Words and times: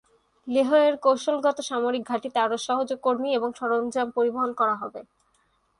লেহ-এর 0.47 0.83
একটি 0.87 1.01
কৌশলগত 1.01 1.57
সামরিক 1.61 2.03
ঘাঁটিতে 2.07 2.37
আরো 2.39 2.57
সহজে 2.57 2.95
কর্মী 2.95 3.29
এবং 3.33 3.49
সরঞ্জাম 3.55 4.07
পরিবহন 4.11 4.51
করা 4.53 4.75
হবে। 4.75 4.99